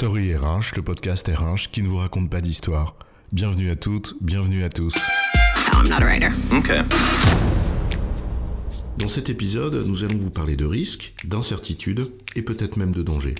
[0.00, 2.96] Story RH, le podcast RH qui ne vous raconte pas d'histoire.
[3.32, 4.94] Bienvenue à toutes, bienvenue à tous.
[5.74, 6.30] I'm not a writer.
[6.50, 6.80] Okay.
[8.96, 13.34] Dans cet épisode, nous allons vous parler de risques, d'incertitudes et peut-être même de dangers.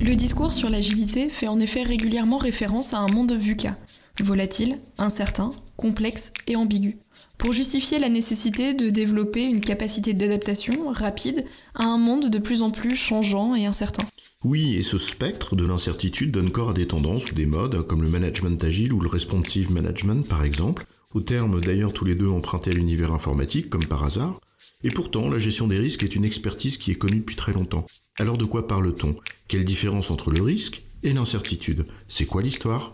[0.00, 3.76] Le discours sur l'agilité fait en effet régulièrement référence à un monde VUCA,
[4.24, 6.98] volatile, incertain, complexe et ambigu,
[7.38, 12.62] pour justifier la nécessité de développer une capacité d'adaptation rapide à un monde de plus
[12.62, 14.04] en plus changeant et incertain.
[14.44, 18.02] Oui, et ce spectre de l'incertitude donne corps à des tendances ou des modes, comme
[18.02, 22.28] le management agile ou le responsive management par exemple, au terme d'ailleurs tous les deux
[22.28, 24.40] empruntés à l'univers informatique, comme par hasard.
[24.84, 27.86] Et pourtant, la gestion des risques est une expertise qui est connue depuis très longtemps.
[28.18, 29.14] Alors de quoi parle-t-on?
[29.48, 31.86] Quelle différence entre le risque et l'incertitude?
[32.08, 32.92] C'est quoi l'histoire?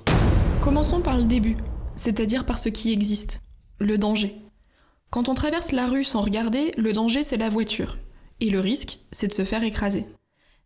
[0.63, 1.57] Commençons par le début,
[1.97, 3.41] c'est-à-dire par ce qui existe,
[3.83, 4.37] le danger.
[5.11, 7.99] Quand on traverse la rue sans regarder, le danger c'est la voiture,
[8.41, 10.07] et le risque c'est de se faire écraser.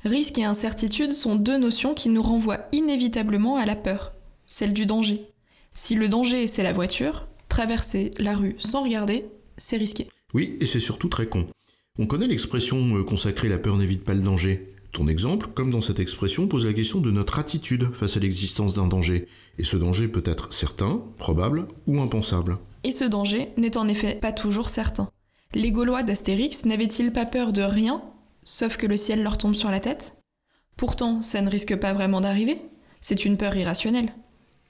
[0.04, 4.12] Risque et incertitude sont deux notions qui nous renvoient inévitablement à la peur,
[4.44, 5.26] celle du danger.
[5.72, 9.24] Si le danger c'est la voiture, traverser la rue sans regarder,
[9.56, 10.06] c'est risqué.
[10.34, 11.48] Oui, et c'est surtout très con.
[11.98, 14.68] On connaît l'expression euh, consacrée la peur n'évite pas le danger.
[14.92, 18.74] Ton exemple, comme dans cette expression, pose la question de notre attitude face à l'existence
[18.74, 19.26] d'un danger.
[19.58, 22.58] Et ce danger peut être certain, probable ou impensable.
[22.86, 25.10] Et ce danger n'est en effet pas toujours certain.
[25.54, 28.00] Les Gaulois d'Astérix n'avaient-ils pas peur de rien,
[28.44, 30.22] sauf que le ciel leur tombe sur la tête?
[30.76, 32.60] Pourtant, ça ne risque pas vraiment d'arriver.
[33.00, 34.14] C'est une peur irrationnelle.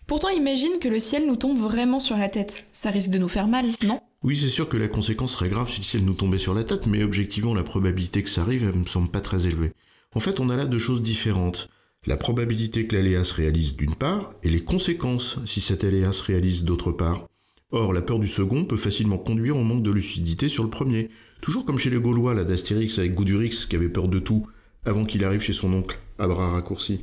[0.06, 2.64] Pourtant, imagine que le ciel nous tombe vraiment sur la tête.
[2.72, 4.00] Ça risque de nous faire mal, non?
[4.22, 6.64] Oui, c'est sûr que la conséquence serait grave si le ciel nous tombait sur la
[6.64, 9.74] tête, mais objectivement, la probabilité que ça arrive, elle me semble pas très élevée.
[10.14, 11.68] En fait, on a là deux choses différentes.
[12.06, 16.22] La probabilité que l'aléa se réalise d'une part, et les conséquences si cet aléa se
[16.22, 17.26] réalise d'autre part.
[17.72, 21.10] Or, la peur du second peut facilement conduire au manque de lucidité sur le premier.
[21.40, 24.46] Toujours comme chez les Gaulois, là, d'Astérix avec Goudurix, qui avait peur de tout,
[24.84, 27.00] avant qu'il arrive chez son oncle, à bras raccourcis.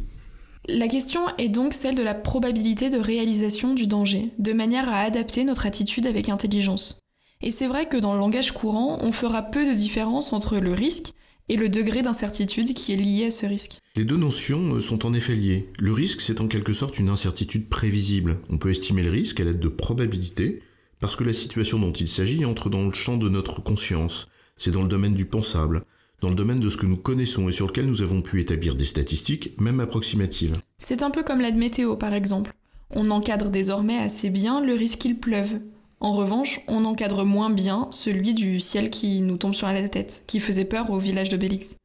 [0.69, 4.99] La question est donc celle de la probabilité de réalisation du danger, de manière à
[5.01, 7.01] adapter notre attitude avec intelligence.
[7.41, 10.71] Et c'est vrai que dans le langage courant, on fera peu de différence entre le
[10.71, 11.13] risque
[11.49, 13.79] et le degré d'incertitude qui est lié à ce risque.
[13.95, 15.69] Les deux notions euh, sont en effet liées.
[15.77, 18.37] Le risque, c'est en quelque sorte une incertitude prévisible.
[18.49, 20.61] On peut estimer le risque à l'aide de probabilités,
[20.99, 24.29] parce que la situation dont il s'agit entre dans le champ de notre conscience.
[24.57, 25.83] C'est dans le domaine du pensable,
[26.21, 28.75] dans le domaine de ce que nous connaissons et sur lequel nous avons pu établir
[28.75, 30.55] des statistiques, même approximatives.
[30.77, 32.53] C'est un peu comme l'aide météo par exemple.
[32.89, 35.59] On encadre désormais assez bien le risque qu'il pleuve.
[36.03, 40.25] En revanche, on encadre moins bien celui du ciel qui nous tombe sur la tête,
[40.27, 41.77] qui faisait peur au village de Bélix.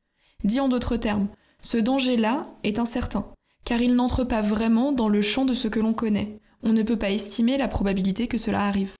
[0.43, 1.29] Dit en d'autres termes,
[1.63, 3.29] ce danger-là est incertain,
[3.65, 6.41] car il n'entre pas vraiment dans le champ de ce que l'on connaît.
[6.65, 8.91] On ne peut pas estimer la probabilité que cela arrive.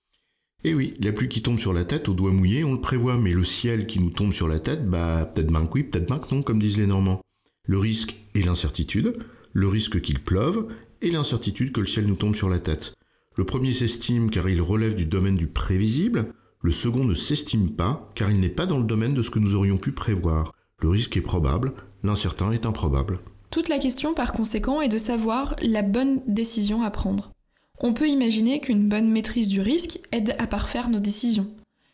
[0.63, 3.19] Eh oui, la pluie qui tombe sur la tête, au doigt mouillé, on le prévoit,
[3.19, 6.07] mais le ciel qui nous tombe sur la tête, bah peut-être bien que oui, peut-être
[6.07, 7.21] que non, comme disent les Normands.
[7.65, 9.19] Le risque et l'incertitude,
[9.53, 10.69] le risque qu'il pleuve,
[11.03, 12.95] et l'incertitude que le ciel nous tombe sur la tête.
[13.39, 18.11] Le premier s'estime car il relève du domaine du prévisible, le second ne s'estime pas
[18.17, 20.53] car il n'est pas dans le domaine de ce que nous aurions pu prévoir.
[20.81, 21.73] Le risque est probable,
[22.03, 23.21] l'incertain est improbable.
[23.53, 27.31] Toute la question par conséquent est de savoir la bonne décision à prendre.
[27.79, 31.47] On peut imaginer qu'une bonne maîtrise du risque aide à parfaire nos décisions.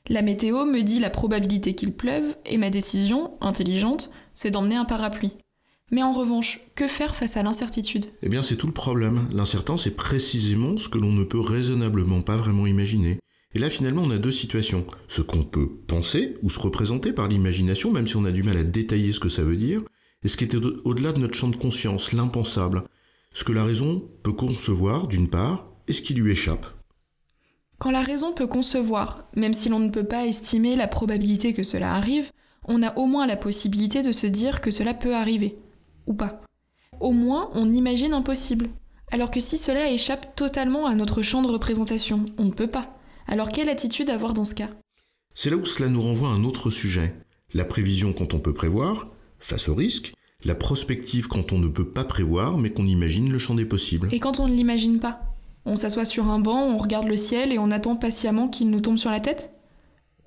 [0.09, 4.87] La météo me dit la probabilité qu'il pleuve et ma décision, intelligente, c'est d'emmener un
[4.87, 5.33] parapluie.
[5.91, 8.07] Mais en revanche, que faire face à l'incertitude?
[8.23, 9.29] Eh bien, c'est tout le problème.
[9.33, 13.19] L'incertain, c'est précisément ce que l'on ne peut raisonnablement pas vraiment imaginer.
[13.55, 14.87] Et là, finalement, on a deux situations.
[15.09, 18.57] Ce qu'on peut penser ou se représenter par l'imagination, même si on a du mal
[18.57, 19.83] à détailler ce que ça veut dire,
[20.25, 22.85] et ce qui est au-delà de notre champ de conscience, l'impensable.
[23.33, 26.67] Ce que la raison peut concevoir, d'une part, et ce qui lui échappe.
[27.79, 31.63] Quand la raison peut concevoir, même si l'on ne peut pas estimer la probabilité que
[31.63, 32.31] cela arrive,
[32.67, 35.59] on a au moins la possibilité de se dire que cela peut arriver
[36.07, 36.41] ou pas.
[37.01, 38.69] Au moins, on imagine impossible.
[39.11, 42.97] Alors que si cela échappe totalement à notre champ de représentation, on ne peut pas.
[43.27, 44.71] Alors quelle attitude avoir dans ce cas?
[45.35, 47.15] C'est là où cela nous renvoie à un autre sujet.
[47.53, 49.09] La prévision quand on peut prévoir,
[49.39, 50.15] face au risque,
[50.45, 54.09] la prospective quand on ne peut pas prévoir mais qu'on imagine le champ des possibles.
[54.13, 55.21] Et quand on ne l'imagine pas?
[55.67, 58.81] On s'assoit sur un banc, on regarde le ciel et on attend patiemment qu'il nous
[58.81, 59.53] tombe sur la tête?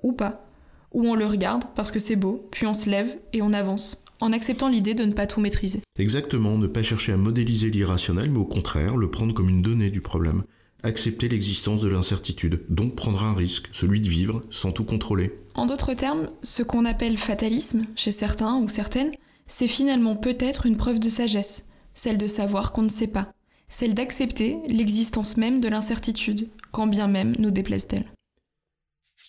[0.02, 0.44] Ou pas?
[0.92, 4.04] Ou on le regarde parce que c'est beau, puis on se lève et on avance,
[4.20, 5.80] en acceptant l'idée de ne pas tout maîtriser.
[5.98, 9.90] Exactement, ne pas chercher à modéliser l'irrationnel, mais au contraire, le prendre comme une donnée
[9.90, 10.44] du problème.
[10.82, 15.32] Accepter l'existence de l'incertitude, donc prendre un risque, celui de vivre sans tout contrôler.
[15.54, 19.12] En d'autres termes, ce qu'on appelle fatalisme, chez certains ou certaines,
[19.46, 23.32] c'est finalement peut-être une preuve de sagesse, celle de savoir qu'on ne sait pas,
[23.68, 28.06] celle d'accepter l'existence même de l'incertitude, quand bien même nous déplaise-t-elle.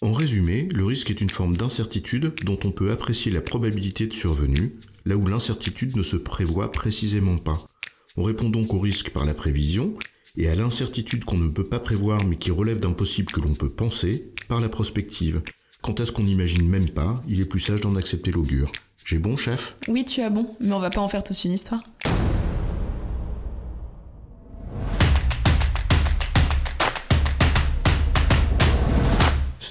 [0.01, 4.13] En résumé, le risque est une forme d'incertitude dont on peut apprécier la probabilité de
[4.13, 7.67] survenue, là où l'incertitude ne se prévoit précisément pas.
[8.15, 9.93] On répond donc au risque par la prévision,
[10.37, 13.53] et à l'incertitude qu'on ne peut pas prévoir mais qui relève d'un possible que l'on
[13.53, 15.41] peut penser, par la prospective.
[15.81, 18.71] Quant à ce qu'on n'imagine même pas, il est plus sage d'en accepter l'augure.
[19.03, 19.75] J'ai bon, chef?
[19.89, 21.83] Oui, tu as bon, mais on va pas en faire toute une histoire.